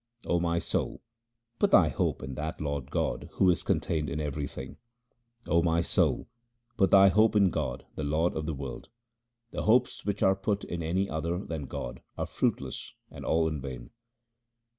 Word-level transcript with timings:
O 0.25 0.39
my 0.39 0.57
soul, 0.57 1.03
put 1.59 1.69
thy 1.69 1.89
hope 1.89 2.23
in 2.23 2.33
that 2.33 2.59
Lord 2.59 2.89
God 2.89 3.29
who 3.33 3.51
is 3.51 3.61
con 3.61 3.79
tained 3.79 4.09
in 4.09 4.19
everything: 4.19 4.77
O 5.47 5.61
my 5.61 5.81
soul, 5.81 6.27
put 6.75 6.89
thy 6.89 7.09
hope 7.09 7.35
in 7.35 7.51
God, 7.51 7.85
the 7.93 8.03
Lord 8.03 8.33
of 8.35 8.47
the 8.47 8.55
world. 8.55 8.89
The 9.51 9.61
hopes 9.61 10.03
which 10.03 10.23
are 10.23 10.35
put 10.35 10.63
in 10.63 10.81
any 10.81 11.07
other 11.07 11.37
than 11.45 11.67
God 11.67 12.01
are 12.17 12.25
fruitless 12.25 12.95
and 13.11 13.23
all 13.23 13.47
in 13.47 13.61
vain. 13.61 13.91